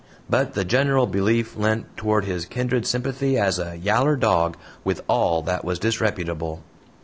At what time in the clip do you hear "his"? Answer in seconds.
2.25-2.45